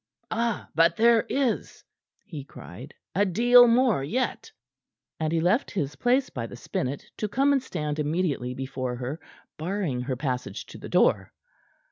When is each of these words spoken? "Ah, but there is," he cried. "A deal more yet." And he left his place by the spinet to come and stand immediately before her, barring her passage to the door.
"Ah, 0.31 0.67
but 0.73 0.95
there 0.95 1.27
is," 1.29 1.83
he 2.25 2.43
cried. 2.43 2.95
"A 3.13 3.23
deal 3.23 3.67
more 3.67 4.03
yet." 4.03 4.51
And 5.19 5.31
he 5.31 5.39
left 5.39 5.69
his 5.69 5.95
place 5.97 6.31
by 6.31 6.47
the 6.47 6.55
spinet 6.55 7.05
to 7.17 7.27
come 7.27 7.53
and 7.53 7.61
stand 7.61 7.99
immediately 7.99 8.55
before 8.55 8.95
her, 8.95 9.19
barring 9.59 10.01
her 10.01 10.15
passage 10.15 10.65
to 10.73 10.79
the 10.79 10.89
door. 10.89 11.31